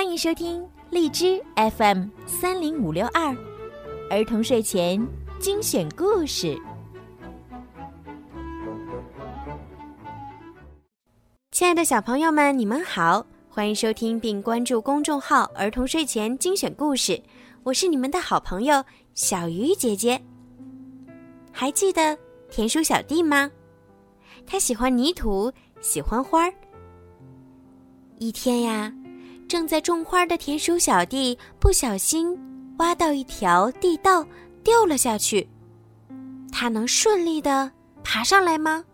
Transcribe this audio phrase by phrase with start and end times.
[0.00, 1.38] 欢迎收听荔枝
[1.76, 3.36] FM 三零五六二
[4.08, 4.98] 儿童睡前
[5.38, 6.58] 精选故事。
[11.50, 17.22] 亲爱的小朋友们，你们好，欢迎收听并关注公众号“儿童睡前精选故事”，
[17.62, 18.82] 我是你们的好朋友
[19.12, 20.18] 小鱼姐姐。
[21.52, 22.18] 还记得
[22.50, 23.50] 田鼠小弟吗？
[24.46, 26.54] 他喜欢泥土，喜欢花儿。
[28.16, 28.90] 一天呀，
[29.50, 32.38] 正在种花的田鼠小弟不小心
[32.78, 34.24] 挖到一条地道，
[34.62, 35.44] 掉了下去。
[36.52, 37.68] 他能顺利的
[38.04, 38.84] 爬上来吗？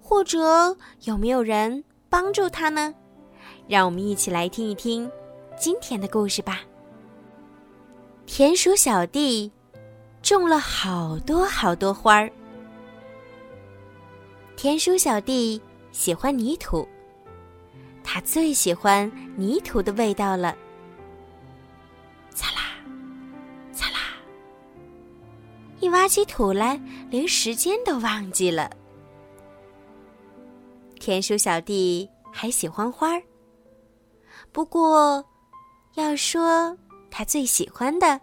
[0.00, 2.92] 或者有没有人帮助他呢？
[3.68, 5.08] 让我们一起来听一听
[5.56, 6.62] 今天的故事吧。
[8.26, 9.52] 田鼠小弟
[10.20, 12.28] 种了好多好多花儿。
[14.56, 16.84] 田鼠小弟喜欢泥土。
[18.14, 20.54] 他最喜欢泥土的味道了。
[22.28, 22.60] 擦啦，
[23.72, 24.00] 擦啦，
[25.80, 28.70] 一挖起土来，连时间都忘记了。
[31.00, 33.22] 田鼠小弟还喜欢花儿，
[34.52, 35.24] 不过，
[35.94, 36.76] 要说
[37.10, 38.20] 他最喜欢的，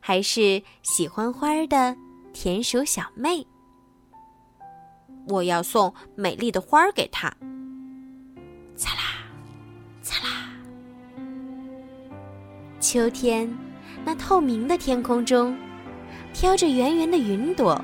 [0.00, 1.96] 还是喜欢花儿的
[2.34, 3.46] 田鼠小妹。
[5.28, 7.34] 我要送美丽的花儿给他。
[12.94, 13.52] 秋天，
[14.04, 15.58] 那透明的天空中，
[16.32, 17.76] 飘着圆圆的云朵。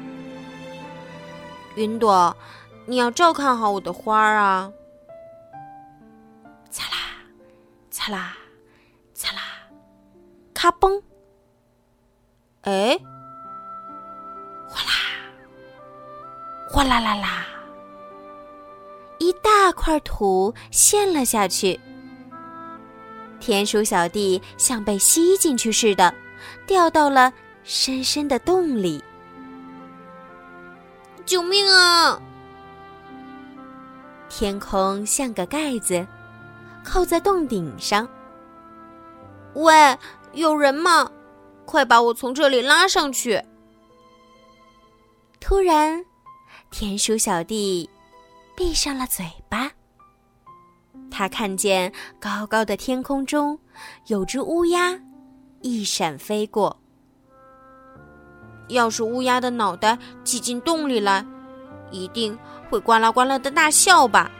[1.74, 2.36] 云朵，
[2.86, 4.70] 你要照看好我的花儿啊！
[6.70, 6.96] 擦啦，
[7.90, 8.36] 擦啦，
[9.12, 9.42] 擦啦，
[10.54, 11.02] 咔嘣！
[12.60, 12.96] 哎，
[14.68, 14.92] 哗啦，
[16.70, 17.46] 哗啦啦啦。
[19.18, 21.80] 一大块土陷了下去，
[23.40, 26.14] 田鼠小弟像被吸进去似的，
[26.66, 27.32] 掉到了
[27.64, 29.02] 深深的洞里。
[31.24, 32.20] 救命啊！
[34.28, 36.06] 天空像个盖子，
[36.84, 38.08] 靠在洞顶上。
[39.54, 39.98] 喂，
[40.32, 41.10] 有人吗？
[41.64, 43.42] 快把我从这里拉上去！
[45.40, 46.04] 突然，
[46.70, 47.88] 田鼠小弟。
[48.56, 49.70] 闭上了嘴巴。
[51.10, 53.58] 他看见高高的天空中
[54.06, 54.98] 有只乌鸦，
[55.60, 56.80] 一闪飞过。
[58.68, 61.26] 要是乌鸦的脑袋挤进洞里来，
[61.90, 62.38] 一定
[62.70, 64.30] 会呱啦呱啦的大笑吧。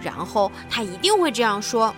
[0.00, 1.94] 然后他一定会这样说：“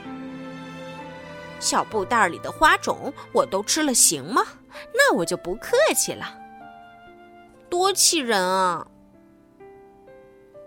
[1.58, 4.42] 小布袋里的花种我都吃了，行吗？
[4.94, 6.38] 那我就不客气了。”
[7.70, 8.86] 多气人啊！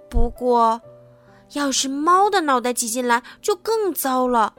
[0.10, 0.82] 不过，
[1.54, 4.54] 要是猫的脑袋挤进来，就更糟了。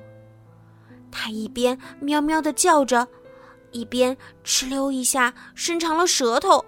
[1.11, 3.07] 它一边喵喵的叫着，
[3.71, 6.65] 一边哧溜一下伸长了舌头。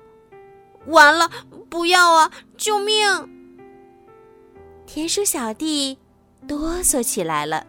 [0.86, 1.28] 完了，
[1.68, 2.30] 不要啊！
[2.56, 3.28] 救命！
[4.86, 5.98] 田鼠小弟
[6.46, 7.66] 哆嗦起来了。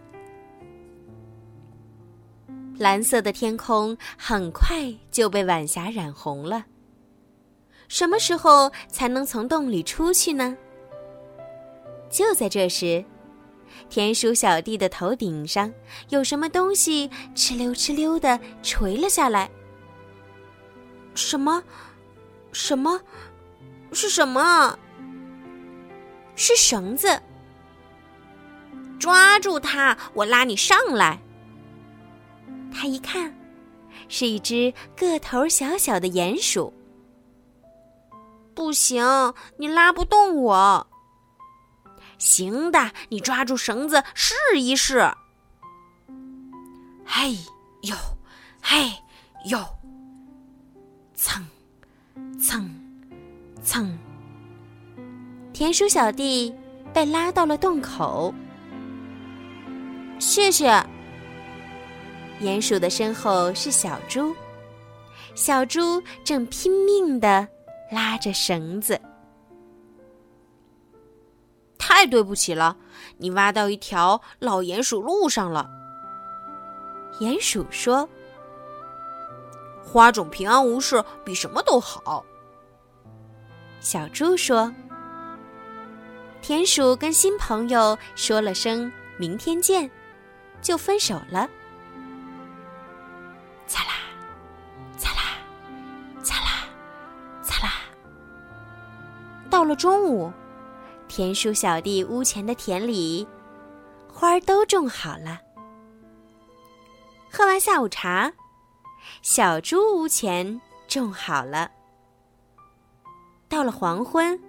[2.78, 6.64] 蓝色的天空很快就被晚霞染红了。
[7.88, 10.56] 什么时候才能从洞里出去呢？
[12.10, 13.04] 就在这时，
[13.90, 15.72] 田鼠小弟的头顶上
[16.10, 19.50] 有什么东西哧溜哧溜的垂了下来。
[21.16, 21.64] 什么？
[22.52, 23.00] 什么？
[23.92, 24.78] 是什么？
[26.36, 27.22] 是绳子！
[29.00, 31.20] 抓住它，我拉你上来。
[32.72, 33.36] 他一看，
[34.08, 36.72] 是一只个头小小的鼹鼠。
[38.54, 39.04] 不行，
[39.58, 40.88] 你拉不动我。
[42.18, 45.10] 行的，你抓住绳子试一试。
[47.06, 47.36] 嘿
[47.84, 47.96] 呦，
[48.62, 48.92] 嘿
[49.46, 49.60] 呦，
[51.16, 51.46] 蹭
[52.40, 52.70] 蹭
[53.64, 53.98] 蹭，
[55.54, 56.54] 田鼠小弟
[56.94, 58.34] 被拉到了洞口。
[60.20, 60.84] 谢谢。
[62.42, 64.36] 鼹鼠的身后是小猪，
[65.34, 67.48] 小猪正拼命的
[67.92, 69.00] 拉着绳子。
[71.98, 72.78] 太对不起了，
[73.18, 75.68] 你挖到一条老鼹鼠路上了。
[77.20, 78.08] 鼹鼠说
[79.84, 82.24] ：“花种平安无事比什么都好。”
[83.82, 84.72] 小猪说
[86.40, 89.90] ：“田鼠跟新朋友说了声明天见，
[90.62, 91.50] 就分手了。”
[93.66, 93.90] 擦啦，
[95.00, 95.22] 擦啦，
[96.22, 96.50] 擦啦，
[97.42, 97.74] 擦啦。
[99.50, 100.32] 到了中午。
[101.08, 103.28] 田鼠小弟屋前的田里，
[104.12, 105.40] 花儿都种好了。
[107.32, 108.32] 喝完下午茶，
[109.22, 111.72] 小猪屋前种好了。
[113.48, 114.40] 到了黄昏，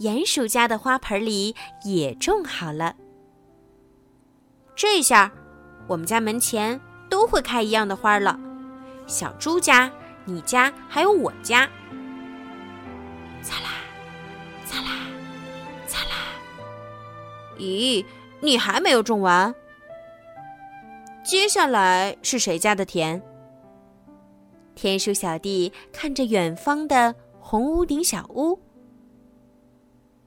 [0.00, 1.54] 鼹鼠家的花盆里
[1.84, 2.96] 也种好了。
[4.74, 5.30] 这下，
[5.86, 8.38] 我们家门前都会开一样的花了。
[9.06, 9.90] 小猪家、
[10.24, 11.68] 你家还有我家。
[17.58, 18.04] 咦，
[18.40, 19.54] 你还没有种完？
[21.24, 23.20] 接下来是谁家的田？
[24.74, 28.58] 田鼠小弟看着远方的红屋顶小屋。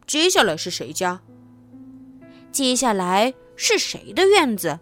[0.08, 1.22] 接下来是谁家？
[2.52, 4.80] 接下来是谁的院子？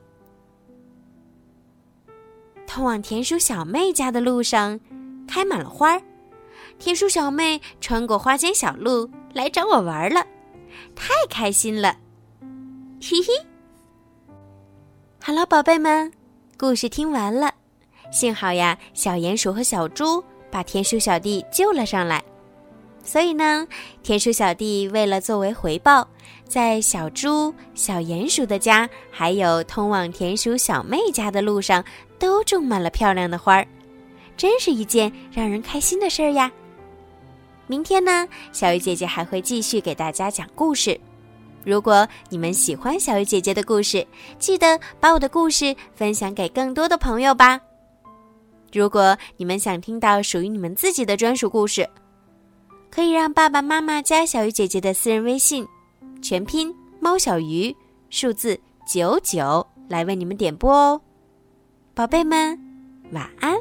[2.66, 4.80] 通往田鼠小妹家的路上
[5.28, 6.02] 开满了花儿。
[6.80, 10.26] 田鼠小妹穿过花间小路来找我玩了，
[10.96, 11.98] 太开心了，
[13.00, 13.34] 嘿嘿。
[15.22, 16.12] 好了，宝贝们，
[16.58, 17.54] 故事听完了。
[18.12, 22.24] 幸好呀，小鼹鼠和小猪把田鼠小弟救了上来，
[23.04, 23.68] 所以呢，
[24.02, 26.08] 田鼠小弟为了作为回报，
[26.48, 31.84] 在小猪、小鼹鼠的家，还有通往田鼠小妹家的路上，
[32.18, 33.68] 都种满了漂亮的花儿，
[34.36, 36.52] 真是一件让人开心的事儿呀。
[37.68, 41.00] 明天呢，小鱼姐姐还会继续给大家讲故事。
[41.68, 44.08] 如果你们喜欢小鱼姐姐的故事，
[44.40, 47.60] 记得把我的故事分享给更多的朋友吧。
[48.72, 51.86] 如果你们想听到属于你们自己的专属故事，
[52.90, 55.68] 可以让爸爸妈妈加小鱼姐姐的私人微信，
[56.22, 57.75] 全拼猫小鱼，
[58.10, 61.02] 数字九九来为你们点播哦。
[61.94, 62.58] 宝贝们，
[63.12, 63.58] 晚安。